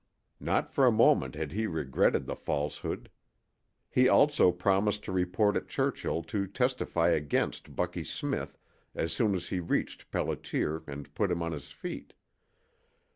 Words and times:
Not 0.39 0.71
for 0.73 0.87
a 0.87 0.91
moment 0.91 1.35
had 1.35 1.51
he 1.51 1.67
regretted 1.67 2.25
the 2.25 2.35
falsehood. 2.35 3.07
He 3.87 4.09
also 4.09 4.51
promised 4.51 5.03
to 5.03 5.11
report 5.11 5.55
at 5.55 5.67
Churchill 5.67 6.23
to 6.23 6.47
testify 6.47 7.09
against 7.09 7.75
Bucky 7.75 8.03
Smith 8.03 8.57
as 8.95 9.13
soon 9.13 9.35
as 9.35 9.49
he 9.49 9.59
reached 9.59 10.09
Pelliter 10.09 10.81
and 10.87 11.13
put 11.13 11.29
him 11.29 11.43
on 11.43 11.51
his 11.51 11.71
feet. 11.71 12.13